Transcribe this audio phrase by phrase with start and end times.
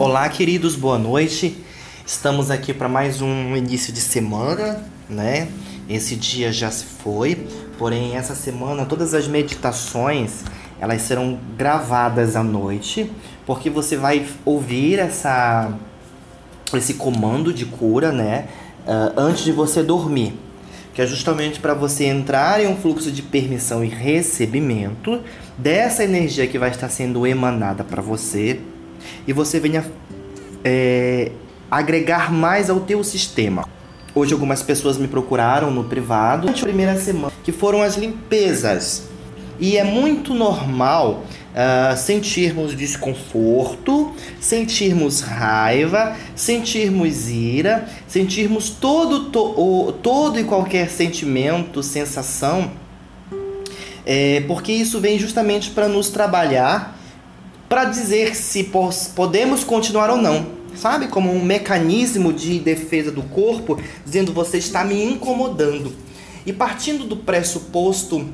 [0.00, 1.62] Olá, queridos, boa noite.
[2.06, 5.48] Estamos aqui para mais um início de semana, né?
[5.90, 10.42] Esse dia já se foi, porém essa semana todas as meditações
[10.80, 13.12] elas serão gravadas à noite,
[13.44, 15.70] porque você vai ouvir essa
[16.72, 18.48] esse comando de cura, né?
[18.86, 20.32] Uh, antes de você dormir,
[20.94, 25.20] que é justamente para você entrar em um fluxo de permissão e recebimento
[25.58, 28.60] dessa energia que vai estar sendo emanada para você
[29.26, 29.84] e você venha
[30.64, 31.32] é,
[31.70, 33.66] agregar mais ao teu sistema.
[34.14, 39.08] Hoje algumas pessoas me procuraram no privado na primeira semana, que foram as limpezas.
[39.60, 50.40] E é muito normal uh, sentirmos desconforto, sentirmos raiva, sentirmos ira, sentirmos todo, to, todo
[50.40, 52.70] e qualquer sentimento, sensação,
[54.06, 56.98] é, porque isso vem justamente para nos trabalhar,
[57.70, 58.70] para dizer se
[59.14, 61.08] podemos continuar ou não sabe?
[61.08, 65.92] Como um mecanismo de defesa do corpo, dizendo você está me incomodando.
[66.46, 68.26] E partindo do pressuposto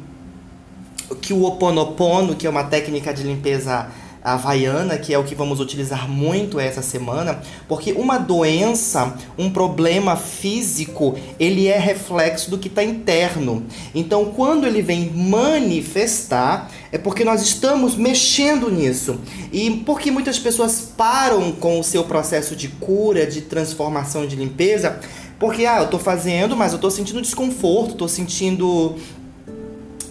[1.21, 3.89] que o oponopono, que é uma técnica de limpeza
[4.27, 10.17] havaiana, que é o que vamos utilizar muito essa semana, porque uma doença, um problema
[10.17, 13.65] físico, ele é reflexo do que está interno.
[13.95, 19.21] Então, quando ele vem manifestar, é porque nós estamos mexendo nisso.
[19.53, 24.99] E porque muitas pessoas param com o seu processo de cura, de transformação, de limpeza,
[25.39, 28.97] porque ah, eu estou fazendo, mas eu estou sentindo desconforto, estou sentindo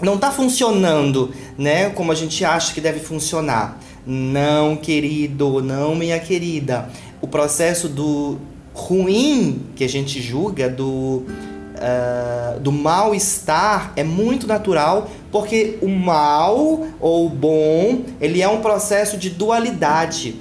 [0.02, 3.80] não está funcionando, né, como a gente acha que deve funcionar.
[4.06, 6.90] Não, querido, não, minha querida.
[7.22, 8.38] O processo do
[8.74, 16.86] ruim que a gente julga, do, uh, do mal-estar, é muito natural, porque o mal
[17.00, 20.36] ou o bom, ele é um processo de dualidade.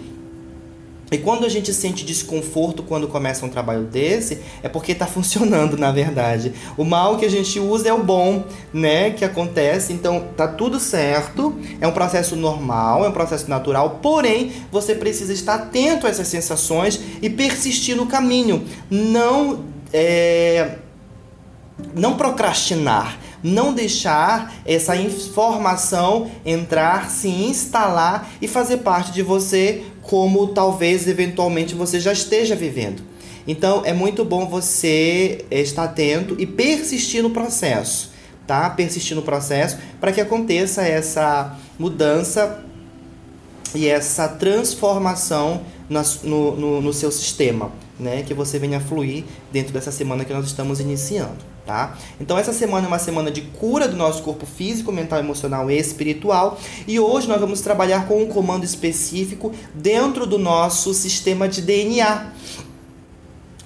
[1.11, 5.77] E quando a gente sente desconforto quando começa um trabalho desse, é porque está funcionando,
[5.79, 6.53] na verdade.
[6.77, 9.11] O mal que a gente usa é o bom, né?
[9.11, 9.93] Que acontece.
[9.93, 11.55] Então, tá tudo certo.
[11.81, 14.01] É um processo normal, é um processo natural.
[14.03, 18.65] Porém, você precisa estar atento a essas sensações e persistir no caminho.
[18.91, 20.79] Não é,
[21.95, 30.49] não procrastinar, não deixar essa informação entrar, se instalar e fazer parte de você como
[30.49, 33.03] talvez eventualmente você já esteja vivendo.
[33.47, 38.11] Então é muito bom você estar atento e persistir no processo,
[38.47, 38.71] tá?
[38.71, 42.65] Persistir no processo para que aconteça essa mudança
[43.75, 48.23] e essa transformação no, no, no seu sistema, né?
[48.23, 51.97] Que você venha fluir dentro dessa semana que nós estamos iniciando tá?
[52.21, 55.79] Então essa semana é uma semana de cura do nosso corpo físico, mental, emocional e
[55.79, 61.63] espiritual, e hoje nós vamos trabalhar com um comando específico dentro do nosso sistema de
[61.63, 62.33] DNA.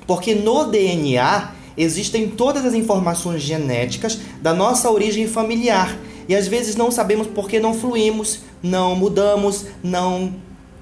[0.07, 5.97] Porque no DNA existem todas as informações genéticas da nossa origem familiar.
[6.29, 10.35] E às vezes não sabemos por que não fluímos, não mudamos, não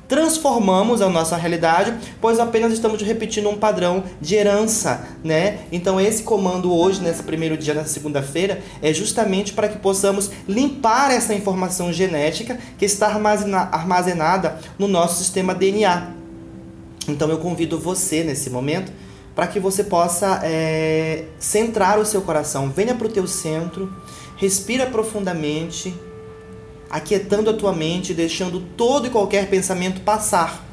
[0.09, 5.61] transformamos a nossa realidade, pois apenas estamos repetindo um padrão de herança, né?
[5.73, 11.11] Então esse comando hoje, nesse primeiro dia, nessa segunda-feira, é justamente para que possamos limpar
[11.11, 16.13] essa informação genética que está armazenada no nosso sistema DNA.
[17.09, 18.93] Então eu convido você nesse momento
[19.35, 22.71] para que você possa é, centrar o seu coração.
[22.71, 23.93] Venha para o teu centro,
[24.37, 25.95] respira profundamente
[26.91, 30.65] aquietando a tua mente, deixando todo e qualquer pensamento passar.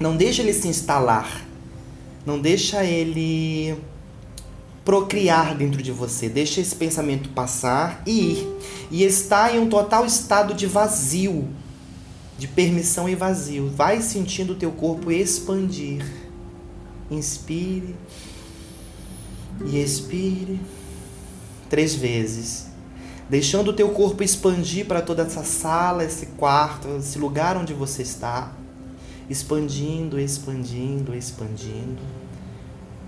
[0.00, 1.46] Não deixa ele se instalar.
[2.26, 3.76] Não deixa ele
[4.84, 6.28] procriar dentro de você.
[6.28, 8.48] Deixa esse pensamento passar e ir.
[8.90, 11.48] E está em um total estado de vazio,
[12.38, 13.70] de permissão e vazio.
[13.70, 16.04] Vai sentindo o teu corpo expandir.
[17.10, 17.94] Inspire
[19.66, 20.58] e expire
[21.68, 22.73] três vezes
[23.28, 28.02] deixando o teu corpo expandir para toda essa sala, esse quarto, esse lugar onde você
[28.02, 28.52] está,
[29.28, 32.02] expandindo, expandindo, expandindo,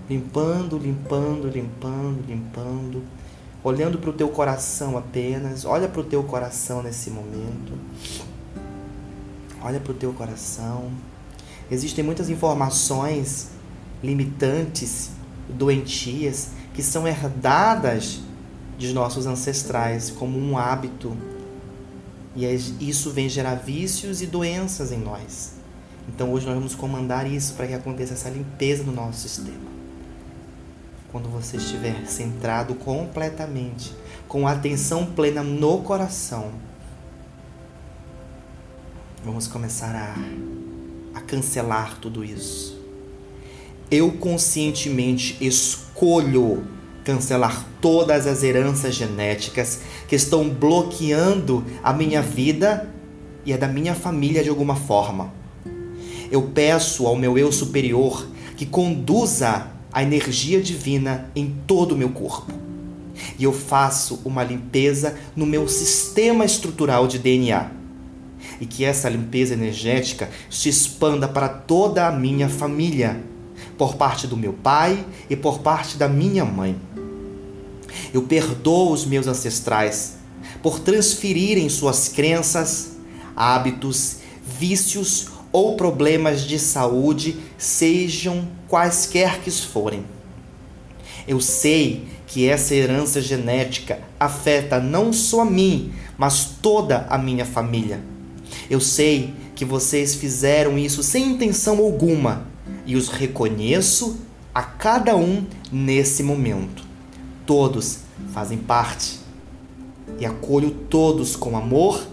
[0.09, 3.03] limpando, limpando, limpando, limpando,
[3.63, 7.73] olhando para o teu coração apenas, olha para o teu coração nesse momento,
[9.61, 10.91] olha para o teu coração.
[11.69, 13.49] Existem muitas informações
[14.01, 15.11] limitantes,
[15.49, 18.21] doentias, que são herdadas
[18.77, 21.15] de nossos ancestrais como um hábito.
[22.35, 22.45] E
[22.79, 25.53] isso vem gerar vícios e doenças em nós.
[26.07, 29.77] Então hoje nós vamos comandar isso para que aconteça essa limpeza no nosso sistema.
[31.11, 33.93] Quando você estiver centrado completamente,
[34.27, 36.51] com atenção plena no coração,
[39.23, 40.67] vamos começar a
[41.17, 42.77] a cancelar tudo isso.
[43.89, 46.67] Eu conscientemente escolho
[47.07, 52.93] cancelar todas as heranças genéticas que estão bloqueando a minha vida
[53.45, 55.31] e a da minha família de alguma forma.
[56.29, 58.27] Eu peço ao meu eu superior
[58.57, 62.51] que conduza a energia divina em todo o meu corpo.
[63.39, 67.71] E eu faço uma limpeza no meu sistema estrutural de DNA.
[68.59, 73.23] E que essa limpeza energética se expanda para toda a minha família,
[73.77, 76.75] por parte do meu pai e por parte da minha mãe.
[78.13, 80.15] Eu perdoo os meus ancestrais
[80.61, 82.93] por transferirem suas crenças,
[83.35, 90.05] hábitos, vícios ou problemas de saúde, sejam quaisquer que forem.
[91.27, 97.45] Eu sei que essa herança genética afeta não só a mim, mas toda a minha
[97.45, 98.01] família.
[98.69, 102.45] Eu sei que vocês fizeram isso sem intenção alguma
[102.85, 104.17] e os reconheço
[104.53, 106.83] a cada um nesse momento.
[107.45, 107.99] Todos
[108.33, 109.19] fazem parte
[110.19, 112.07] e acolho todos com amor,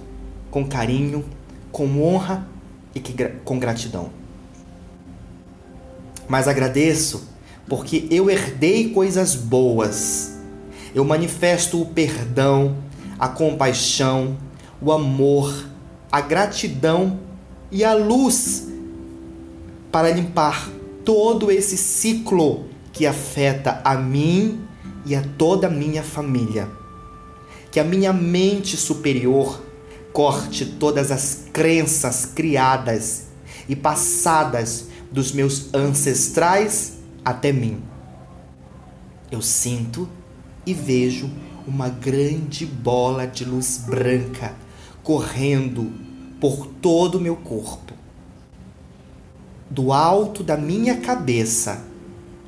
[0.51, 1.25] com carinho,
[1.73, 2.47] com honra
[2.95, 3.01] e
[3.45, 4.11] com gratidão.
[6.29, 7.29] Mas agradeço
[7.69, 10.37] porque eu herdei coisas boas.
[10.95, 12.77] Eu manifesto o perdão,
[13.19, 14.37] a compaixão,
[14.81, 15.69] o amor,
[16.13, 17.19] a gratidão
[17.71, 18.69] e a luz
[19.95, 20.69] para limpar
[21.05, 24.61] todo esse ciclo que afeta a mim
[25.07, 26.69] e a toda a minha família.
[27.71, 29.63] Que a minha mente superior
[30.13, 33.27] corte todas as crenças criadas
[33.69, 36.95] e passadas dos meus ancestrais
[37.25, 37.81] até mim.
[39.31, 40.09] Eu sinto
[40.67, 41.31] e vejo
[41.69, 44.57] uma grande bola de luz branca
[45.05, 45.93] correndo
[46.41, 47.84] por todo o meu corpo.
[49.75, 51.83] Do alto da minha cabeça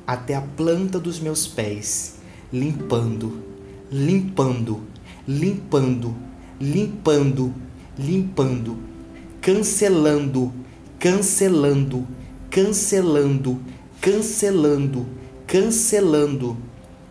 [0.07, 2.15] até a planta dos meus pés
[2.53, 3.43] limpando,
[3.91, 4.81] limpando,
[5.27, 6.15] limpando,
[6.57, 7.53] limpando,
[7.99, 8.77] limpando,
[9.41, 10.53] cancelando,
[10.97, 12.07] cancelando,
[12.49, 13.59] cancelando,
[13.99, 15.05] cancelando,
[15.45, 16.57] cancelando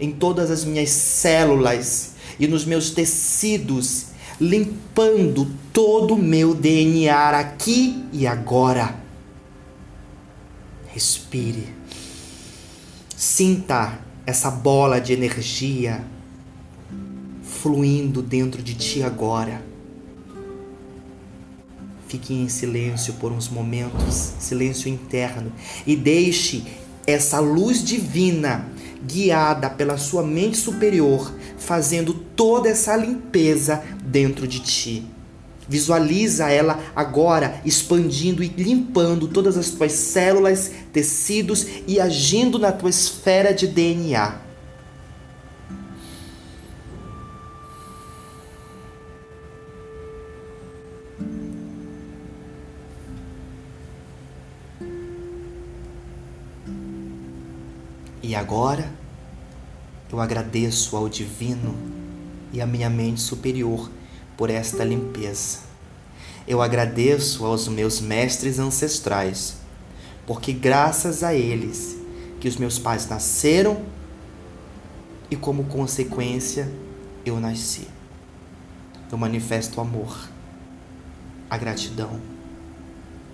[0.01, 4.07] em todas as minhas células e nos meus tecidos,
[4.41, 9.05] limpando todo o meu DNA aqui e agora.
[10.97, 11.69] Respire.
[13.15, 16.03] Sinta essa bola de energia
[17.43, 19.63] fluindo dentro de ti agora.
[22.09, 25.53] Fique em silêncio por uns momentos, silêncio interno,
[25.87, 26.65] e deixe
[27.07, 28.67] essa luz divina
[29.07, 35.16] guiada pela sua mente superior, fazendo toda essa limpeza dentro de ti.
[35.69, 42.91] Visualiza ela agora expandindo e limpando todas as tuas células, tecidos e agindo na tua
[42.91, 44.47] esfera de DNA.
[58.23, 58.93] E agora
[60.13, 61.77] eu agradeço ao Divino
[62.53, 63.91] e à minha mente superior
[64.37, 65.59] por esta limpeza.
[66.47, 69.57] Eu agradeço aos meus mestres ancestrais,
[70.27, 71.97] porque graças a eles
[72.39, 73.83] que os meus pais nasceram
[75.31, 76.71] e como consequência
[77.25, 77.89] eu nasci.
[79.11, 80.29] Eu manifesto o amor,
[81.49, 82.21] a gratidão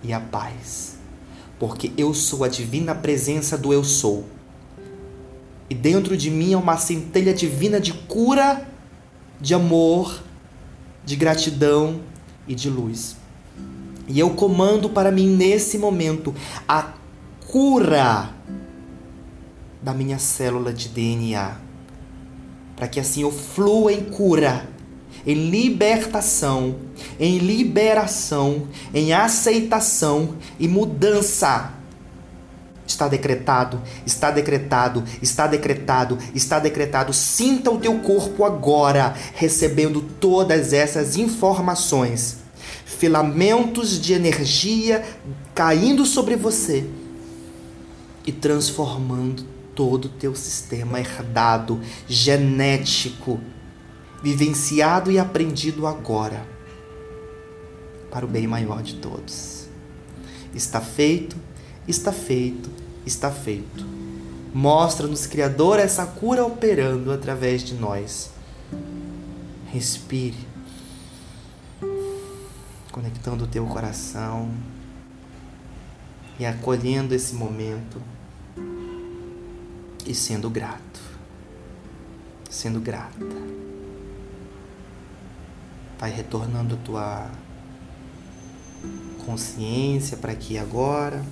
[0.03, 0.97] e a paz,
[1.59, 4.25] porque eu sou a divina presença do eu sou.
[5.69, 8.67] E dentro de mim é uma centelha divina de cura,
[9.41, 10.23] de amor,
[11.05, 12.01] de gratidão
[12.47, 13.17] e de luz.
[14.09, 16.35] E eu comando para mim nesse momento
[16.67, 16.93] a
[17.51, 18.31] cura
[19.83, 21.57] da minha célula de DNA,
[22.77, 24.69] para que assim eu flua em cura,
[25.27, 26.77] em libertação,
[27.19, 31.82] em liberação, em aceitação e mudança
[32.93, 37.11] Está decretado, está decretado, está decretado, está decretado.
[37.15, 42.43] Sinta o teu corpo agora recebendo todas essas informações.
[42.85, 45.03] Filamentos de energia
[45.55, 46.85] caindo sobre você
[48.27, 49.43] e transformando
[49.75, 53.41] todo o teu sistema herdado, genético,
[54.23, 56.47] vivenciado e aprendido agora
[58.11, 59.63] para o bem maior de todos.
[60.55, 61.35] Está feito,
[61.89, 63.85] está feito está feito.
[64.55, 68.31] Mostra-nos, Criador, essa cura operando através de nós.
[69.73, 70.47] Respire,
[72.91, 74.51] conectando o teu coração.
[76.39, 78.03] e acolhendo esse momento
[80.05, 81.01] e sendo grato,
[82.51, 83.53] sendo grata.
[85.99, 87.31] Vai retornando tua
[89.25, 91.25] consciência para aqui agora,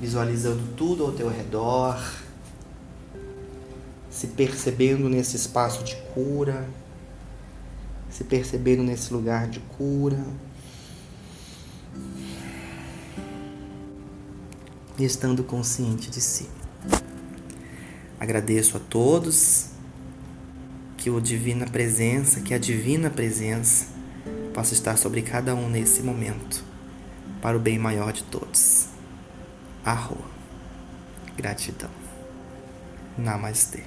[0.00, 1.98] visualizando tudo ao teu redor,
[4.10, 6.68] se percebendo nesse espaço de cura,
[8.10, 10.24] se percebendo nesse lugar de cura.
[14.98, 16.48] E estando consciente de si.
[18.18, 19.66] Agradeço a todos
[20.96, 23.88] que o divina presença, que a divina presença
[24.54, 26.64] possa estar sobre cada um nesse momento,
[27.42, 28.95] para o bem maior de todos.
[29.86, 30.28] Arroa.
[31.36, 31.90] Gratidão.
[33.16, 33.84] Namastê.